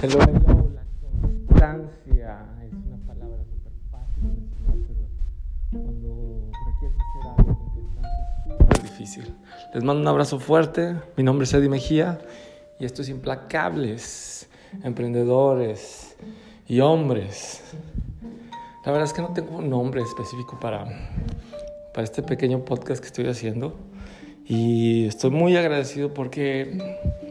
[0.00, 4.78] Hello, la constancia es una palabra súper fácil de mencionar,
[5.72, 9.34] pero cuando requieres hacer algo con constancia es difícil.
[9.74, 12.20] Les mando un abrazo fuerte, mi nombre es Eddie Mejía
[12.78, 14.48] y esto es Implacables,
[14.84, 16.14] emprendedores
[16.68, 17.64] y hombres.
[18.86, 20.84] La verdad es que no tengo un nombre específico para,
[21.92, 23.74] para este pequeño podcast que estoy haciendo
[24.46, 27.26] y estoy muy agradecido porque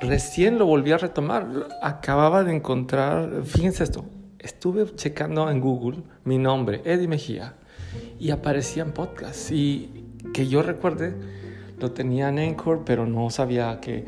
[0.00, 1.68] recién lo volví a retomar.
[1.82, 4.04] Acababa de encontrar, fíjense esto,
[4.38, 7.54] estuve checando en Google mi nombre, Eddie Mejía,
[8.18, 9.50] y aparecían podcasts.
[9.50, 11.14] Y que yo recuerde,
[11.78, 14.06] lo tenía en Anchor, pero no sabía que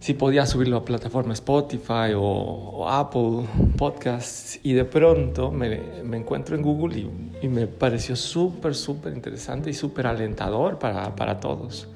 [0.00, 3.46] si podía subirlo a plataforma Spotify o, Apple
[3.76, 4.58] Podcasts.
[4.62, 7.10] Y de pronto me, me encuentro en Google y,
[7.42, 11.88] y me pareció súper, súper interesante y súper alentador para, para todos.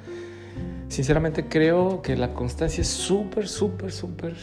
[0.94, 4.36] Sinceramente creo que la constancia es súper, súper, súper,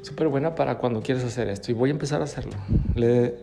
[0.00, 2.54] súper buena para cuando quieres hacer esto y voy a empezar a hacerlo.
[2.94, 3.34] Le,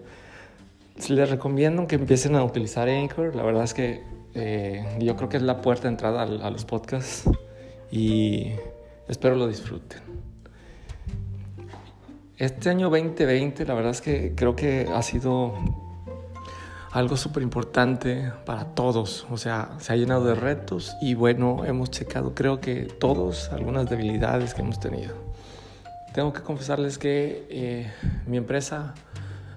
[1.10, 3.36] les recomiendo que empiecen a utilizar Anchor.
[3.36, 4.02] La verdad es que
[4.34, 7.30] eh, yo creo que es la puerta de entrada a, a los podcasts
[7.92, 8.54] y
[9.08, 10.02] espero lo disfruten.
[12.40, 15.54] Este año 2020, la verdad es que creo que ha sido
[16.94, 19.26] algo súper importante para todos.
[19.32, 23.90] O sea, se ha llenado de retos y bueno, hemos checado creo que todos algunas
[23.90, 25.16] debilidades que hemos tenido.
[26.14, 27.92] Tengo que confesarles que eh,
[28.28, 28.94] mi empresa,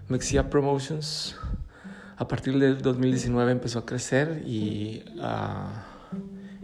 [0.09, 1.37] Mexia Promotions,
[2.17, 5.85] a partir del 2019 empezó a crecer y a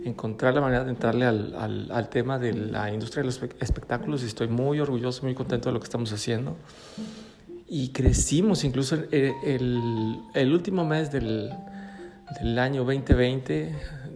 [0.02, 4.22] encontrar la manera de entrarle al, al, al tema de la industria de los espectáculos
[4.22, 6.56] y estoy muy orgulloso, muy contento de lo que estamos haciendo
[7.74, 11.50] y crecimos incluso el, el, el último mes del,
[12.38, 13.74] del, año 2020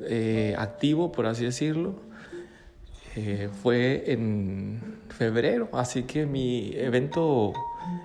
[0.08, 1.94] eh, activo, por así decirlo,
[3.14, 7.54] eh, fue en febrero, así que mi evento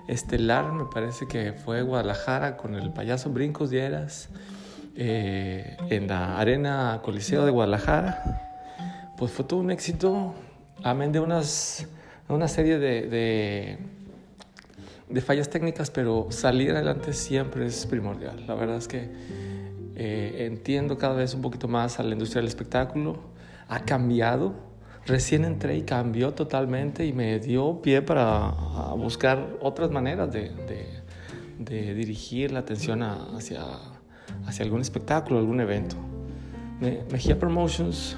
[0.08, 4.30] estelar me parece que fue Guadalajara con el payaso Brincos Dieras
[4.96, 9.12] eh, en la Arena Coliseo de Guadalajara.
[9.18, 10.32] Pues fue todo un éxito,
[10.82, 11.86] amén de unas,
[12.30, 13.78] una serie de, de
[15.12, 18.46] de fallas técnicas, pero salir adelante siempre es primordial.
[18.46, 19.10] La verdad es que
[19.94, 23.18] eh, entiendo cada vez un poquito más a la industria del espectáculo.
[23.68, 24.54] Ha cambiado.
[25.04, 28.50] Recién entré y cambió totalmente y me dio pie para
[28.96, 30.52] buscar otras maneras de,
[31.58, 33.64] dirigir la atención hacia,
[34.60, 35.96] algún espectáculo, algún evento.
[37.10, 38.16] Mejía Promotions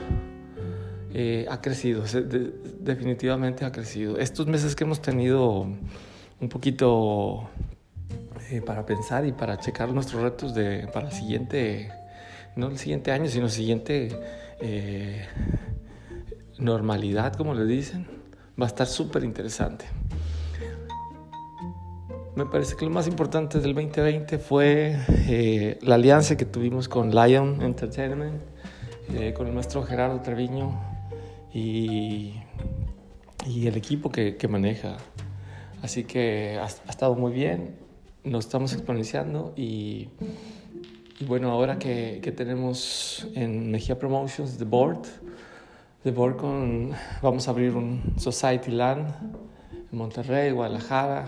[1.15, 4.19] eh, ha crecido, de, definitivamente ha crecido.
[4.19, 5.66] Estos meses que hemos tenido
[6.44, 7.49] un poquito
[8.50, 11.91] eh, para pensar y para checar nuestros retos de, para el siguiente,
[12.55, 14.09] no el siguiente año, sino el siguiente
[14.60, 15.27] eh,
[16.59, 18.06] normalidad, como le dicen,
[18.60, 19.87] va a estar súper interesante.
[22.37, 27.11] Me parece que lo más importante del 2020 fue eh, la alianza que tuvimos con
[27.11, 28.43] Lion Entertainment,
[29.15, 30.78] eh, con el maestro Gerardo Treviño
[31.55, 32.34] y,
[33.47, 34.99] y el equipo que, que maneja
[35.84, 37.77] Así que ha, estado muy bien,
[38.25, 40.09] nos estamos exponenciando y,
[41.21, 45.03] y bueno, ahora que, que, tenemos en Mejía Promotions The Board,
[46.03, 49.15] The Board con, vamos a abrir un Society Land
[49.93, 51.27] en Monterrey, Guadalajara,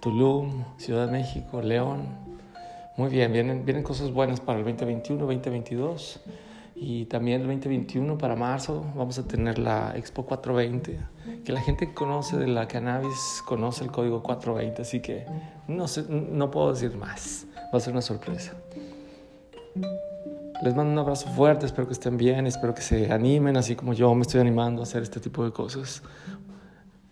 [0.00, 2.08] Tulum, Ciudad de México, León.
[2.98, 6.20] Muy bien, vienen, vienen cosas buenas para el 2021, 2022
[6.80, 10.98] y también el 2021 para marzo vamos a tener la Expo 420,
[11.44, 15.26] que la gente que conoce de la cannabis conoce el código 420, así que
[15.66, 18.54] no, sé, no puedo decir más, va a ser una sorpresa.
[20.62, 23.92] Les mando un abrazo fuerte, espero que estén bien, espero que se animen, así como
[23.92, 26.02] yo me estoy animando a hacer este tipo de cosas.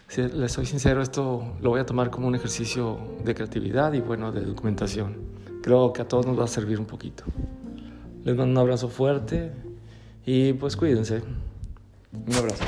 [0.09, 4.01] Si les soy sincero, esto lo voy a tomar como un ejercicio de creatividad y
[4.01, 5.17] bueno, de documentación.
[5.63, 7.25] Creo que a todos nos va a servir un poquito.
[8.27, 9.53] Les mando un abrazo fuerte
[10.27, 11.23] y pues cuídense.
[12.13, 12.65] Un abrazo.